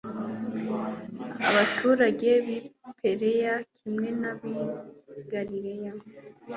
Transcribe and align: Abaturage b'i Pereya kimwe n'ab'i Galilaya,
Abaturage 1.49 2.29
b'i 2.45 2.57
Pereya 2.99 3.53
kimwe 3.75 4.09
n'ab'i 4.19 4.53
Galilaya, 5.31 5.91